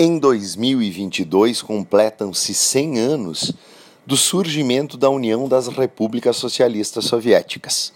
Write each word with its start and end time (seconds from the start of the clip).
Em 0.00 0.16
2022 0.16 1.60
completam-se 1.60 2.54
100 2.54 3.00
anos 3.00 3.52
do 4.06 4.16
surgimento 4.16 4.96
da 4.96 5.10
União 5.10 5.48
das 5.48 5.66
Repúblicas 5.66 6.36
Socialistas 6.36 7.06
Soviéticas. 7.06 7.92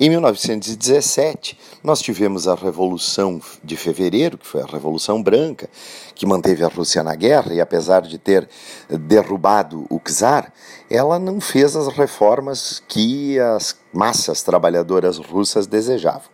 Em 0.00 0.08
1917, 0.10 1.58
nós 1.82 2.00
tivemos 2.00 2.46
a 2.46 2.54
Revolução 2.54 3.42
de 3.64 3.76
Fevereiro, 3.76 4.38
que 4.38 4.46
foi 4.46 4.62
a 4.62 4.64
Revolução 4.64 5.20
Branca, 5.20 5.68
que 6.14 6.24
manteve 6.24 6.62
a 6.62 6.68
Rússia 6.68 7.02
na 7.02 7.16
guerra 7.16 7.52
e, 7.52 7.60
apesar 7.60 8.02
de 8.02 8.16
ter 8.16 8.48
derrubado 8.88 9.86
o 9.90 9.98
czar, 9.98 10.52
ela 10.88 11.18
não 11.18 11.40
fez 11.40 11.74
as 11.74 11.88
reformas 11.88 12.80
que 12.86 13.40
as 13.40 13.76
massas 13.92 14.40
trabalhadoras 14.40 15.18
russas 15.18 15.66
desejavam, 15.66 16.30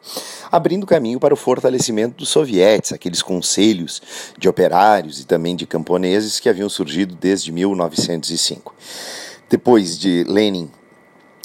abrindo 0.52 0.84
caminho 0.84 1.18
para 1.18 1.32
o 1.32 1.36
fortalecimento 1.36 2.18
dos 2.18 2.28
sovietes, 2.28 2.92
aqueles 2.92 3.22
conselhos 3.22 4.02
de 4.36 4.46
operários 4.46 5.20
e 5.20 5.24
também 5.24 5.56
de 5.56 5.66
camponeses 5.66 6.38
que 6.38 6.50
haviam 6.50 6.68
surgido 6.68 7.16
desde 7.18 7.50
1905. 7.50 8.74
Depois 9.48 9.98
de 9.98 10.22
Lenin 10.24 10.70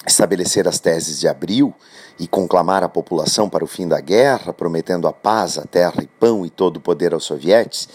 estabelecer 0.05 0.67
as 0.67 0.79
teses 0.79 1.19
de 1.19 1.27
abril 1.27 1.73
e 2.19 2.27
conclamar 2.27 2.83
a 2.83 2.89
população 2.89 3.49
para 3.49 3.63
o 3.63 3.67
fim 3.67 3.87
da 3.87 4.01
guerra, 4.01 4.51
prometendo 4.51 5.07
a 5.07 5.13
paz, 5.13 5.57
a 5.57 5.63
terra 5.63 6.03
e 6.03 6.07
pão 6.07 6.45
e 6.45 6.49
todo 6.49 6.77
o 6.77 6.81
poder 6.81 7.13
aos 7.13 7.23
sovietes, 7.23 7.87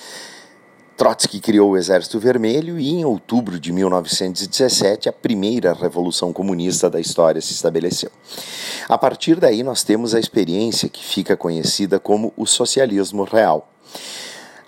Trotsky 0.96 1.40
criou 1.40 1.72
o 1.72 1.76
Exército 1.76 2.20
Vermelho 2.20 2.78
e, 2.78 2.88
em 2.88 3.04
outubro 3.04 3.58
de 3.58 3.72
1917, 3.72 5.08
a 5.08 5.12
primeira 5.12 5.72
revolução 5.72 6.32
comunista 6.32 6.88
da 6.88 7.00
história 7.00 7.40
se 7.40 7.52
estabeleceu. 7.52 8.10
A 8.88 8.96
partir 8.96 9.40
daí, 9.40 9.64
nós 9.64 9.82
temos 9.82 10.14
a 10.14 10.20
experiência 10.20 10.88
que 10.88 11.04
fica 11.04 11.36
conhecida 11.36 11.98
como 11.98 12.32
o 12.36 12.46
socialismo 12.46 13.24
real. 13.24 13.68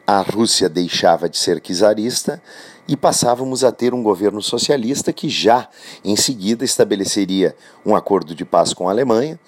A 0.05 0.21
Rússia 0.21 0.69
deixava 0.69 1.29
de 1.29 1.39
ser 1.39 1.61
czarista 1.61 2.43
e 2.89 2.97
passávamos 2.97 3.65
a 3.65 3.73
ter 3.73 3.95
um 3.95 4.03
governo 4.03 4.43
socialista 4.43 5.13
que 5.13 5.29
já 5.29 5.69
em 6.05 6.17
seguida 6.17 6.65
estabeleceria 6.65 7.57
um 7.85 7.95
acordo 7.95 8.35
de 8.35 8.45
paz 8.45 8.73
com 8.73 8.89
a 8.89 8.93
Alemanha, 8.93 9.39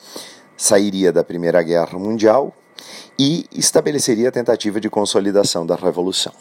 sairia 0.56 1.12
da 1.12 1.22
Primeira 1.22 1.62
Guerra 1.62 1.98
Mundial 1.98 2.54
e 3.18 3.46
estabeleceria 3.52 4.28
a 4.28 4.32
tentativa 4.32 4.80
de 4.80 4.88
consolidação 4.88 5.66
da 5.66 5.74
revolução. 5.74 6.32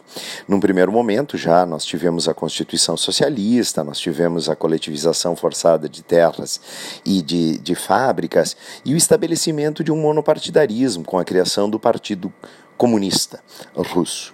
Num 0.47 0.59
primeiro 0.59 0.91
momento, 0.91 1.35
já 1.35 1.65
nós 1.65 1.83
tivemos 1.83 2.29
a 2.29 2.33
Constituição 2.33 2.95
Socialista, 2.95 3.83
nós 3.83 3.97
tivemos 3.97 4.47
a 4.47 4.55
coletivização 4.55 5.35
forçada 5.35 5.89
de 5.89 6.03
terras 6.03 6.61
e 7.03 7.21
de, 7.21 7.57
de 7.57 7.73
fábricas 7.73 8.55
e 8.85 8.93
o 8.93 8.97
estabelecimento 8.97 9.83
de 9.83 9.91
um 9.91 9.97
monopartidarismo 9.97 11.03
com 11.03 11.17
a 11.17 11.25
criação 11.25 11.67
do 11.67 11.79
Partido 11.79 12.31
comunista 12.77 13.39
russo. 13.75 14.33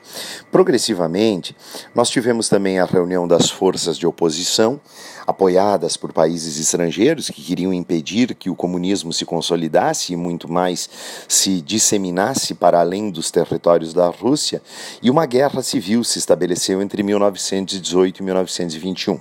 Progressivamente, 0.51 1.55
nós 1.95 2.09
tivemos 2.09 2.49
também 2.49 2.79
a 2.79 2.85
reunião 2.85 3.27
das 3.27 3.49
forças 3.49 3.97
de 3.97 4.05
oposição, 4.05 4.79
apoiadas 5.25 5.95
por 5.95 6.11
países 6.11 6.59
estrangeiros 6.59 7.29
que 7.29 7.41
queriam 7.41 7.73
impedir 7.73 8.35
que 8.35 8.49
o 8.49 8.55
comunismo 8.55 9.13
se 9.13 9.25
consolidasse 9.25 10.13
e 10.13 10.15
muito 10.15 10.51
mais 10.51 10.89
se 11.27 11.61
disseminasse 11.61 12.53
para 12.53 12.79
além 12.79 13.09
dos 13.09 13.31
territórios 13.31 13.93
da 13.93 14.07
Rússia, 14.07 14.61
e 15.01 15.09
uma 15.09 15.25
guerra 15.25 15.63
civil 15.63 16.03
se 16.03 16.19
estabeleceu 16.19 16.81
entre 16.81 17.01
1918 17.01 18.19
e 18.19 18.23
1921. 18.23 19.19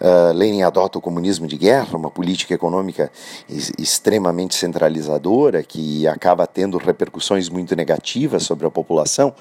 Uh, 0.00 0.32
Lenin 0.32 0.62
adota 0.62 0.98
o 0.98 1.00
comunismo 1.00 1.46
de 1.46 1.56
guerra, 1.56 1.96
uma 1.96 2.10
política 2.10 2.52
econômica 2.52 3.12
extremamente 3.78 4.56
centralizadora 4.56 5.62
que 5.62 6.06
acaba 6.08 6.46
tendo 6.46 6.78
repercussões 6.78 7.48
muito 7.48 7.76
negativas 7.76 8.42
sobre 8.42 8.66
a 8.66 8.70
população, 8.70 9.32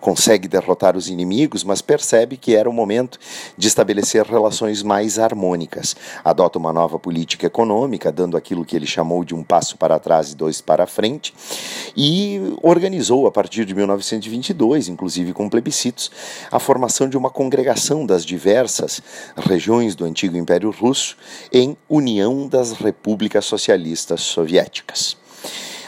consegue 0.00 0.46
derrotar 0.46 0.96
os 0.96 1.08
inimigos, 1.08 1.64
mas 1.64 1.80
percebe 1.80 2.36
que 2.36 2.54
era 2.54 2.68
o 2.68 2.72
momento 2.72 3.18
de 3.56 3.68
estabelecer 3.68 4.24
relações 4.26 4.82
mais 4.82 5.18
harmônicas. 5.18 5.96
Adota 6.22 6.58
uma 6.58 6.72
nova 6.72 6.98
política 6.98 7.46
econômica, 7.46 8.12
dando 8.12 8.36
aquilo 8.36 8.64
que 8.64 8.76
ele 8.76 8.86
chamou 8.86 9.24
de 9.24 9.34
um 9.34 9.42
passo 9.42 9.76
para 9.78 9.98
trás 9.98 10.32
e 10.32 10.36
dois 10.36 10.60
para 10.60 10.86
frente, 10.86 11.34
e 11.96 12.54
organizou, 12.62 13.26
a 13.26 13.32
partir 13.32 13.64
de 13.64 13.74
1922, 13.74 14.88
inclusive 14.88 15.32
com 15.32 15.48
plebiscitos, 15.48 16.10
a 16.50 16.58
formação 16.58 17.08
de 17.08 17.16
uma 17.16 17.30
congregação 17.30 18.04
das 18.04 18.24
diversas 18.24 19.00
regiões 19.36 19.94
do 19.94 20.01
do 20.02 20.04
antigo 20.04 20.36
Império 20.36 20.70
Russo 20.70 21.16
em 21.52 21.76
União 21.88 22.48
das 22.48 22.72
Repúblicas 22.72 23.44
Socialistas 23.44 24.20
Soviéticas. 24.20 25.16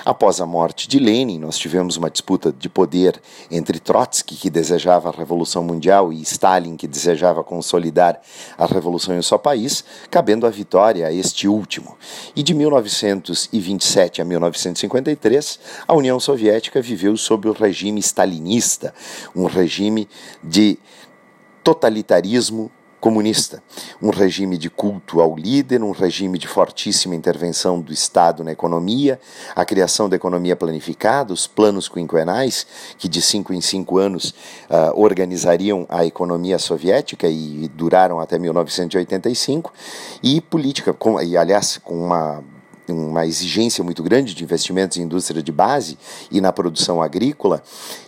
Após 0.05 0.39
a 0.39 0.47
morte 0.47 0.87
de 0.87 0.99
Lenin, 0.99 1.39
nós 1.39 1.57
tivemos 1.57 1.97
uma 1.97 2.11
disputa 2.11 2.53
de 2.53 2.69
poder 2.69 3.21
entre 3.51 3.81
Trotsky, 3.81 4.37
que 4.37 4.51
desejava 4.51 5.09
a 5.09 5.13
Revolução 5.13 5.65
Mundial, 5.65 6.13
e 6.13 6.21
Stalin, 6.21 6.77
que 6.77 6.87
desejava 6.87 7.43
consolidar 7.43 8.21
a 8.59 8.67
revolução 8.67 9.17
em 9.17 9.23
seu 9.23 9.39
país, 9.39 9.83
cabendo 10.11 10.47
a 10.47 10.51
vitória 10.51 11.07
a 11.07 11.13
este 11.13 11.49
último. 11.49 11.97
E 12.37 12.43
de 12.43 12.53
1927 12.53 14.21
a 14.21 14.27
1953, 14.27 15.59
a 15.89 15.95
União 15.95 16.21
Soviética 16.21 16.83
viveu 16.83 17.17
sob 17.17 17.49
o 17.49 17.53
regime 17.53 18.01
stalinista, 18.01 18.95
um 19.35 19.47
regime 19.47 20.07
de 20.43 20.79
totalitarismo 21.65 22.71
comunista, 23.05 23.63
um 24.01 24.09
regime 24.09 24.57
de 24.57 24.71
culto 24.71 25.21
ao 25.21 25.37
líder, 25.37 25.83
um 25.83 25.91
regime 25.91 26.39
de 26.39 26.49
fortíssima 26.49 27.15
intervenção 27.15 27.79
do 27.79 27.93
Estado 27.93 28.43
na 28.43 28.51
economia, 28.51 29.21
a 29.55 29.63
criação 29.63 30.09
da 30.09 30.17
economia 30.17 30.57
planificada, 30.57 31.31
os 31.31 31.47
planos 31.47 31.87
quinquenais, 31.87 32.67
que 32.97 33.07
de 33.07 33.21
cinco 33.21 33.53
em 33.53 33.61
cinco 33.61 33.99
anos 33.99 34.31
uh, 34.71 34.99
organizariam 34.99 35.85
a 35.91 36.07
economia 36.07 36.59
soviética 36.59 37.29
e 37.29 37.71
duraram 37.75 38.21
até 38.21 38.39
1985, 38.39 39.71
e 40.23 40.41
política, 40.41 40.95
com, 40.95 41.21
e 41.21 41.37
aliás, 41.37 41.77
com 41.77 42.07
uma 42.07 42.43
uma 42.93 43.27
exigência 43.27 43.83
muito 43.83 44.03
grande 44.03 44.35
de 44.35 44.45
investimentos 44.45 44.97
em 44.97 45.03
indústria 45.03 45.43
de 45.43 45.51
base 45.51 45.99
e 46.31 46.41
na 46.41 46.53
produção 46.53 47.01
agrícola, 47.01 47.63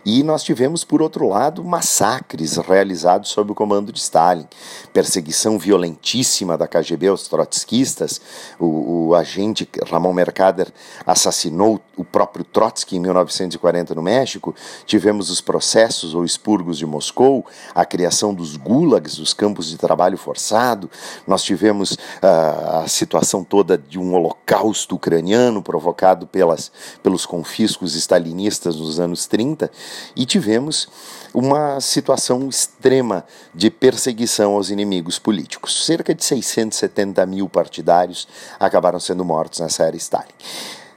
e 0.04 0.22
nós 0.22 0.42
tivemos, 0.42 0.84
por 0.84 1.00
outro 1.00 1.28
lado, 1.28 1.64
massacres 1.64 2.56
realizados 2.56 3.31
sob 3.31 3.53
o 3.53 3.54
comando 3.54 3.92
de 3.92 3.98
Stalin, 3.98 4.47
perseguição 4.92 5.59
violentíssima 5.59 6.59
da 6.59 6.69
KGB 6.69 7.09
aos 7.09 7.26
trotskistas, 7.26 8.20
o, 8.59 9.09
o 9.09 9.14
agente 9.14 9.69
Ramon 9.88 10.12
Mercader 10.12 10.72
assassinou 11.06 11.81
o 11.97 12.04
próprio 12.04 12.44
Trotsky 12.44 12.97
em 12.97 13.00
1940 13.00 13.94
no 13.94 14.03
México, 14.03 14.54
tivemos 14.84 15.31
os 15.31 15.41
processos 15.41 16.14
ou 16.14 16.25
expurgos 16.25 16.76
de 16.76 16.84
Moscou, 16.84 17.47
a 17.75 17.84
criação 17.84 18.34
dos 18.34 18.56
gulags, 18.56 19.19
os 19.19 19.32
campos 19.32 19.69
de 19.69 19.78
trabalho 19.78 20.19
forçado, 20.19 20.91
nós 21.26 21.43
tivemos 21.43 21.93
uh, 21.93 22.82
a 22.84 22.88
situação 22.88 23.43
toda 23.43 23.78
de 23.78 23.98
um 23.98 24.14
holocausto 24.14 24.66
holocausto 24.66 24.97
ucraniano 24.97 25.62
provocado 25.62 26.27
pelas, 26.27 26.71
pelos 27.03 27.25
confiscos 27.25 27.94
stalinistas 27.94 28.77
nos 28.77 28.99
anos 28.99 29.27
30 29.27 29.71
e 30.15 30.27
tivemos 30.27 30.88
uma 31.32 31.81
situação 31.81 32.49
extrema 32.49 33.25
de 33.55 33.71
perseguição 33.71 34.55
aos 34.55 34.71
inimigos 34.71 35.19
políticos. 35.19 35.84
Cerca 35.84 36.15
de 36.15 36.25
670 36.25 37.25
mil 37.26 37.49
partidários 37.49 38.26
acabaram 38.59 38.99
sendo 38.99 39.25
mortos 39.25 39.60
nessa 39.60 39.84
era 39.84 39.97
Stalin. 39.97 40.26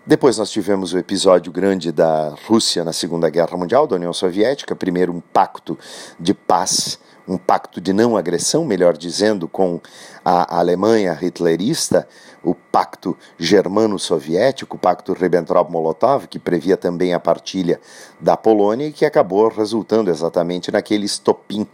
Depois 0.05 0.37
nós 0.37 0.49
tivemos 0.49 0.93
o 0.93 0.97
episódio 0.97 1.51
grande 1.51 1.91
da 1.91 2.33
Rússia 2.47 2.83
na 2.83 2.91
Segunda 2.91 3.29
Guerra 3.29 3.55
Mundial, 3.55 3.85
da 3.85 3.95
União 3.95 4.13
Soviética, 4.13 4.75
primeiro 4.75 5.13
um 5.13 5.19
pacto 5.19 5.77
de 6.19 6.33
paz 6.33 6.97
um 7.29 7.37
pacto 7.37 7.79
de 7.79 7.93
não 7.93 8.17
agressão, 8.17 8.65
melhor 8.65 8.97
dizendo, 8.97 9.47
com 9.47 9.79
a 10.25 10.57
Alemanha 10.57 11.17
hitlerista, 11.21 12.07
o 12.43 12.55
pacto 12.55 13.15
germano-soviético, 13.37 14.75
o 14.75 14.79
pacto 14.79 15.13
Ribbentrop-Molotov, 15.13 16.27
que 16.27 16.39
previa 16.39 16.75
também 16.75 17.13
a 17.13 17.19
partilha 17.19 17.79
da 18.19 18.35
Polônia 18.35 18.87
e 18.87 18.91
que 18.91 19.05
acabou 19.05 19.47
resultando 19.47 20.09
exatamente 20.09 20.71
naquele 20.71 21.05
estopim 21.05 21.67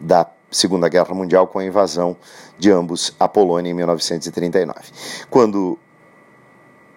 da 0.00 0.26
Segunda 0.50 0.88
Guerra 0.88 1.14
Mundial 1.14 1.46
com 1.46 1.58
a 1.58 1.64
invasão 1.64 2.16
de 2.58 2.70
ambos 2.70 3.14
a 3.18 3.28
Polônia 3.28 3.70
em 3.70 3.74
1939. 3.74 4.80
Quando 5.28 5.78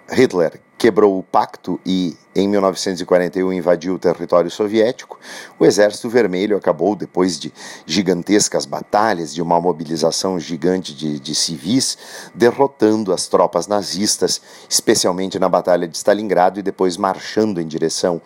Hitler 0.10 0.60
quebrou 0.78 1.18
o 1.18 1.24
pacto 1.24 1.80
e, 1.86 2.16
em 2.36 2.48
1941, 2.48 3.52
invadiu 3.54 3.96
o 3.96 4.00
território 4.00 4.52
soviético, 4.52 5.18
o 5.58 5.66
Exército 5.66 6.10
Vermelho 6.10 6.58
acabou, 6.58 6.96
depois 6.96 7.40
de 7.40 7.52
gigantescas 7.86 8.66
batalhas, 8.66 9.34
de 9.34 9.42
uma 9.42 9.60
mobilização 9.60 10.40
gigante 10.40 10.94
de, 10.94 11.20
de 11.20 11.34
civis, 11.34 11.98
derrotando 12.36 13.14
as 13.14 13.28
tropas 13.28 13.68
nazistas, 13.68 14.42
especialmente 14.70 15.40
na 15.40 15.50
Batalha 15.50 15.88
de 15.88 15.98
Stalingrado, 15.98 16.60
e 16.60 16.64
depois 16.64 16.98
marchando 16.98 17.60
em 17.60 17.66
direção 17.66 18.22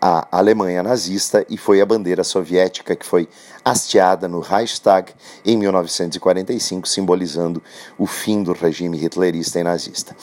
à 0.00 0.28
Alemanha 0.30 0.82
nazista, 0.82 1.44
e 1.48 1.56
foi 1.56 1.80
a 1.80 1.86
bandeira 1.86 2.22
soviética 2.22 2.94
que 2.94 3.06
foi 3.06 3.26
hasteada 3.64 4.28
no 4.28 4.40
Reichstag 4.40 5.12
em 5.44 5.56
1945, 5.56 6.86
simbolizando 6.86 7.62
o 7.98 8.06
fim 8.06 8.42
do 8.42 8.52
regime 8.52 9.02
hitlerista 9.02 9.58
e 9.58 9.64
nazista. 9.64 10.14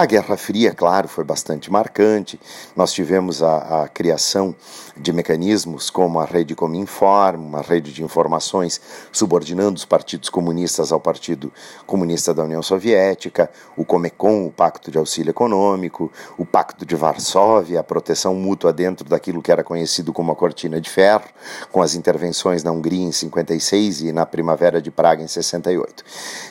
A 0.00 0.06
Guerra 0.06 0.34
Fria, 0.34 0.72
claro, 0.72 1.06
foi 1.06 1.24
bastante 1.24 1.70
marcante. 1.70 2.40
Nós 2.74 2.90
tivemos 2.90 3.42
a, 3.42 3.82
a 3.82 3.88
criação 3.88 4.56
de 4.96 5.12
mecanismos 5.12 5.90
como 5.90 6.18
a 6.18 6.24
rede 6.24 6.54
Cominform, 6.54 7.38
uma 7.38 7.60
rede 7.60 7.92
de 7.92 8.02
informações 8.02 8.80
subordinando 9.12 9.76
os 9.76 9.84
partidos 9.84 10.30
comunistas 10.30 10.90
ao 10.90 10.98
Partido 10.98 11.52
Comunista 11.86 12.32
da 12.32 12.44
União 12.44 12.62
Soviética, 12.62 13.50
o 13.76 13.84
Comecon, 13.84 14.46
o 14.46 14.50
Pacto 14.50 14.90
de 14.90 14.96
Auxílio 14.96 15.28
Econômico, 15.28 16.10
o 16.38 16.46
Pacto 16.46 16.86
de 16.86 16.96
Varsóvia, 16.96 17.80
a 17.80 17.84
proteção 17.84 18.34
mútua 18.34 18.72
dentro 18.72 19.06
daquilo 19.06 19.42
que 19.42 19.52
era 19.52 19.62
conhecido 19.62 20.14
como 20.14 20.32
a 20.32 20.36
Cortina 20.36 20.80
de 20.80 20.88
Ferro, 20.88 21.28
com 21.70 21.82
as 21.82 21.94
intervenções 21.94 22.64
na 22.64 22.72
Hungria 22.72 23.04
em 23.04 23.12
56 23.12 24.00
e 24.00 24.12
na 24.12 24.24
Primavera 24.24 24.80
de 24.80 24.90
Praga 24.90 25.22
em 25.22 25.28
68. 25.28 26.02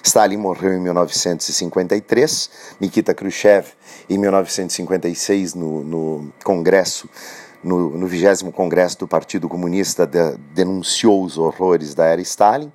Stalin 0.03 0.37
morreu 0.37 0.73
em 0.73 0.79
1953, 0.79 2.49
Nikita 2.79 3.11
Khrushchev 3.15 3.38
Khrushchev, 3.39 3.67
em 4.09 4.17
1956, 4.17 5.53
no, 5.55 5.83
no 5.83 6.33
Congresso, 6.43 7.09
no, 7.63 7.97
no 7.97 8.07
20 8.07 8.51
Congresso 8.51 8.99
do 8.99 9.07
Partido 9.07 9.47
Comunista, 9.47 10.05
de, 10.05 10.37
denunciou 10.53 11.23
os 11.23 11.37
horrores 11.37 11.93
da 11.93 12.05
era 12.05 12.21
Stalin. 12.21 12.71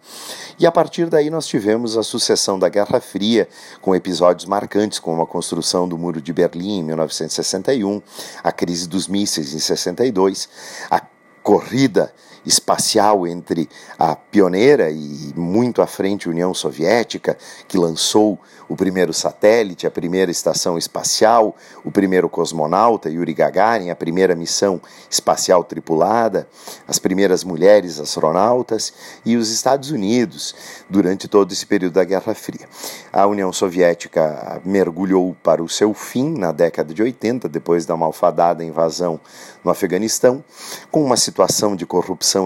E 0.58 0.66
a 0.66 0.72
partir 0.72 1.06
daí 1.06 1.28
nós 1.28 1.46
tivemos 1.46 1.96
a 1.96 2.02
sucessão 2.02 2.58
da 2.58 2.68
Guerra 2.68 3.00
Fria, 3.00 3.48
com 3.80 3.94
episódios 3.94 4.46
marcantes, 4.46 4.98
como 4.98 5.22
a 5.22 5.26
construção 5.26 5.86
do 5.86 5.98
Muro 5.98 6.20
de 6.20 6.32
Berlim 6.32 6.78
em 6.78 6.82
1961, 6.84 8.00
a 8.42 8.52
crise 8.52 8.88
dos 8.88 9.06
mísseis 9.06 9.54
em 9.54 9.58
62, 9.58 10.48
a 10.90 11.02
corrida 11.42 12.12
espacial 12.44 13.26
entre 13.26 13.68
a 13.98 14.14
pioneira 14.14 14.90
e 14.90 15.32
muito 15.34 15.80
à 15.80 15.86
frente 15.86 16.28
União 16.28 16.52
Soviética, 16.52 17.36
que 17.66 17.78
lançou 17.78 18.38
o 18.68 18.76
primeiro 18.76 19.12
satélite, 19.12 19.86
a 19.86 19.90
primeira 19.90 20.30
estação 20.30 20.78
espacial, 20.78 21.56
o 21.84 21.90
primeiro 21.90 22.28
cosmonauta, 22.28 23.10
Yuri 23.10 23.34
Gagarin, 23.34 23.90
a 23.90 23.96
primeira 23.96 24.34
missão 24.34 24.80
espacial 25.10 25.62
tripulada, 25.64 26.48
as 26.88 26.98
primeiras 26.98 27.44
mulheres 27.44 28.00
astronautas 28.00 28.92
e 29.24 29.36
os 29.36 29.50
Estados 29.50 29.90
Unidos 29.90 30.54
durante 30.88 31.28
todo 31.28 31.52
esse 31.52 31.66
período 31.66 31.94
da 31.94 32.04
Guerra 32.04 32.34
Fria. 32.34 32.68
A 33.12 33.26
União 33.26 33.52
Soviética 33.52 34.60
mergulhou 34.64 35.36
para 35.42 35.62
o 35.62 35.68
seu 35.68 35.92
fim 35.94 36.36
na 36.38 36.52
década 36.52 36.92
de 36.92 37.02
80, 37.02 37.48
depois 37.48 37.86
da 37.86 37.96
malfadada 37.96 38.64
invasão 38.64 39.20
no 39.62 39.70
Afeganistão, 39.70 40.44
com 40.90 41.02
uma 41.02 41.16
situação 41.16 41.74
de 41.76 41.86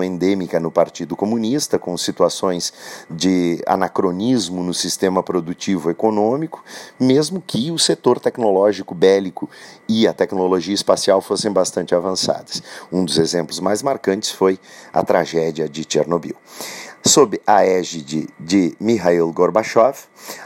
endêmica 0.03 0.61
no 0.61 0.71
Partido 0.71 1.17
Comunista, 1.17 1.79
com 1.79 1.97
situações 1.97 2.73
de 3.11 3.63
anacronismo 3.67 4.63
no 4.63 4.75
sistema 4.75 5.23
produtivo 5.23 5.91
econômico, 5.91 6.65
mesmo 6.99 7.43
que 7.45 7.71
o 7.71 7.79
setor 7.79 8.21
tecnológico 8.21 8.95
bélico 8.95 9.49
e 9.89 10.07
a 10.07 10.13
tecnologia 10.13 10.75
espacial 10.75 11.21
fossem 11.21 11.51
bastante 11.51 11.95
avançadas. 11.95 12.63
Um 12.93 13.05
dos 13.05 13.19
exemplos 13.19 13.61
mais 13.61 13.83
marcantes 13.83 14.31
foi 14.31 14.59
a 14.93 15.03
tragédia 15.03 15.69
de 15.69 15.87
Chernobyl. 15.89 16.37
Sob 17.05 17.41
a 17.47 17.65
égide 17.65 18.29
de 18.39 18.77
Mikhail 18.79 19.33
Gorbachev, 19.33 19.97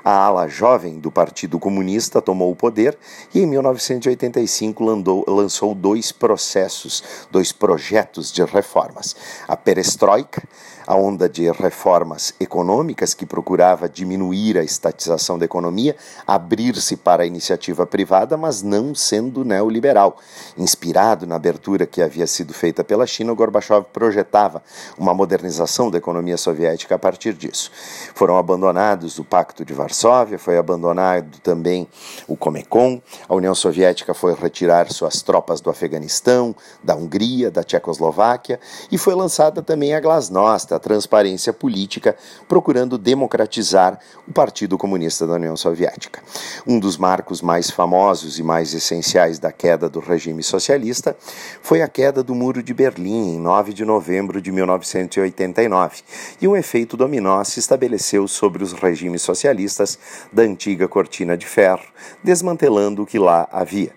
a 0.04 0.10
ala 0.10 0.46
jovem 0.46 0.98
do 0.98 1.10
Partido 1.10 1.58
Comunista 1.58 2.20
tomou 2.20 2.52
o 2.52 2.56
poder 2.56 2.96
e, 3.34 3.40
em 3.40 3.46
1985, 3.46 4.84
landou, 4.84 5.24
lançou 5.26 5.74
dois 5.74 6.12
processos, 6.12 7.02
dois 7.30 7.52
projetos 7.52 8.30
de 8.30 8.44
reformas: 8.44 9.16
a 9.48 9.56
Perestroika, 9.56 10.42
a 10.86 10.94
onda 10.94 11.28
de 11.28 11.50
reformas 11.50 12.34
econômicas 12.38 13.14
que 13.14 13.24
procurava 13.24 13.88
diminuir 13.88 14.58
a 14.58 14.62
estatização 14.62 15.38
da 15.38 15.44
economia, 15.44 15.96
abrir-se 16.26 16.96
para 16.96 17.22
a 17.22 17.26
iniciativa 17.26 17.86
privada, 17.86 18.36
mas 18.36 18.62
não 18.62 18.94
sendo 18.94 19.44
neoliberal. 19.44 20.18
Inspirado 20.56 21.26
na 21.26 21.36
abertura 21.36 21.86
que 21.86 22.02
havia 22.02 22.26
sido 22.26 22.52
feita 22.52 22.84
pela 22.84 23.06
China, 23.06 23.32
Gorbachev 23.32 23.86
projetava 23.92 24.62
uma 24.98 25.14
modernização 25.14 25.90
da 25.90 25.98
economia 25.98 26.36
soviética 26.42 26.96
a 26.96 26.98
partir 26.98 27.32
disso. 27.34 27.70
Foram 28.14 28.36
abandonados 28.36 29.18
o 29.18 29.24
Pacto 29.24 29.64
de 29.64 29.72
Varsóvia, 29.72 30.38
foi 30.38 30.58
abandonado 30.58 31.38
também 31.40 31.88
o 32.26 32.36
Comecon, 32.36 33.00
a 33.28 33.34
União 33.34 33.54
Soviética 33.54 34.12
foi 34.12 34.34
retirar 34.34 34.90
suas 34.92 35.22
tropas 35.22 35.60
do 35.60 35.70
Afeganistão, 35.70 36.54
da 36.82 36.94
Hungria, 36.94 37.50
da 37.50 37.62
Tchecoslováquia 37.62 38.58
e 38.90 38.98
foi 38.98 39.14
lançada 39.14 39.62
também 39.62 39.94
a 39.94 40.00
Glasnost, 40.00 40.74
a 40.74 40.78
transparência 40.78 41.52
política, 41.52 42.16
procurando 42.48 42.98
democratizar 42.98 43.98
o 44.26 44.32
Partido 44.32 44.76
Comunista 44.76 45.26
da 45.26 45.34
União 45.34 45.56
Soviética. 45.56 46.22
Um 46.66 46.78
dos 46.78 46.96
marcos 46.96 47.40
mais 47.40 47.70
famosos 47.70 48.38
e 48.38 48.42
mais 48.42 48.74
essenciais 48.74 49.38
da 49.38 49.52
queda 49.52 49.88
do 49.88 50.00
regime 50.00 50.42
socialista 50.42 51.16
foi 51.62 51.82
a 51.82 51.88
queda 51.88 52.22
do 52.22 52.34
Muro 52.34 52.62
de 52.62 52.74
Berlim, 52.74 53.36
em 53.36 53.38
9 53.38 53.72
de 53.72 53.84
novembro 53.84 54.40
de 54.40 54.50
1989, 54.50 56.02
e 56.42 56.48
um 56.48 56.56
efeito 56.56 56.96
dominó 56.96 57.44
se 57.44 57.60
estabeleceu 57.60 58.26
sobre 58.26 58.64
os 58.64 58.72
regimes 58.72 59.22
socialistas 59.22 59.96
da 60.32 60.42
antiga 60.42 60.88
cortina 60.88 61.36
de 61.36 61.46
ferro, 61.46 61.84
desmantelando 62.22 63.02
o 63.02 63.06
que 63.06 63.16
lá 63.16 63.48
havia. 63.52 63.92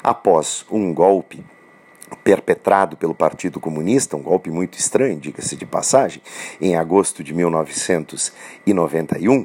Após 0.00 0.64
um 0.70 0.94
golpe 0.94 1.44
perpetrado 2.22 2.96
pelo 2.96 3.16
Partido 3.16 3.58
Comunista, 3.58 4.16
um 4.16 4.22
golpe 4.22 4.48
muito 4.48 4.78
estranho, 4.78 5.18
diga-se 5.18 5.56
de 5.56 5.66
passagem, 5.66 6.22
em 6.60 6.76
agosto 6.76 7.24
de 7.24 7.34
1991, 7.34 9.44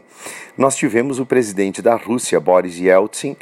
nós 0.56 0.76
tivemos 0.76 1.20
o 1.20 1.26
presidente 1.26 1.82
da 1.82 1.96
Rússia, 1.96 2.40
Boris 2.40 2.78
Yeltsin, 2.78 3.36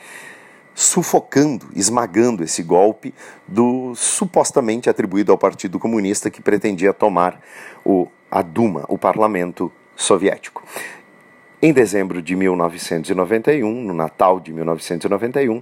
sufocando, 0.74 1.68
esmagando 1.76 2.46
esse 2.46 2.64
golpe 2.64 3.14
do 3.46 3.94
supostamente 3.94 4.90
atribuído 4.90 5.34
ao 5.34 5.38
Partido 5.38 5.78
Comunista 5.78 6.32
que 6.32 6.42
pretendia 6.42 6.94
tomar 6.94 7.42
o, 7.84 8.08
a 8.32 8.42
Duma, 8.42 8.86
o 8.88 8.98
parlamento 8.98 9.72
soviético. 9.96 10.64
Em 11.62 11.74
dezembro 11.74 12.22
de 12.22 12.36
1991, 12.36 13.84
no 13.84 13.94
Natal 13.94 14.40
de 14.40 14.52
1991, 14.52 15.62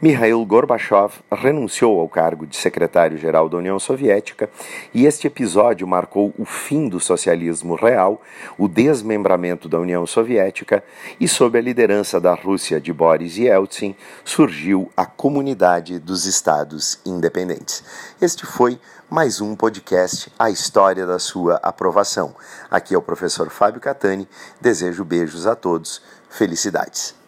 Mikhail 0.00 0.46
Gorbachev 0.46 1.14
renunciou 1.32 1.98
ao 1.98 2.08
cargo 2.08 2.46
de 2.46 2.56
secretário-geral 2.56 3.48
da 3.48 3.56
União 3.56 3.80
Soviética 3.80 4.48
e 4.94 5.06
este 5.06 5.26
episódio 5.26 5.88
marcou 5.88 6.32
o 6.38 6.44
fim 6.44 6.88
do 6.88 7.00
socialismo 7.00 7.74
real, 7.74 8.22
o 8.56 8.68
desmembramento 8.68 9.68
da 9.68 9.76
União 9.76 10.06
Soviética 10.06 10.84
e, 11.18 11.26
sob 11.26 11.58
a 11.58 11.60
liderança 11.60 12.20
da 12.20 12.32
Rússia 12.32 12.80
de 12.80 12.92
Boris 12.92 13.36
Yeltsin, 13.36 13.96
surgiu 14.24 14.88
a 14.96 15.04
Comunidade 15.04 15.98
dos 15.98 16.26
Estados 16.26 17.00
Independentes. 17.04 17.82
Este 18.22 18.46
foi 18.46 18.78
mais 19.10 19.40
um 19.40 19.56
podcast 19.56 20.32
A 20.38 20.48
História 20.48 21.06
da 21.06 21.18
Sua 21.18 21.56
Aprovação. 21.56 22.36
Aqui 22.70 22.94
é 22.94 22.98
o 22.98 23.02
professor 23.02 23.50
Fábio 23.50 23.80
Catani. 23.80 24.28
Desejo 24.60 25.04
beijos 25.04 25.44
a 25.44 25.56
todos. 25.56 26.00
Felicidades. 26.30 27.18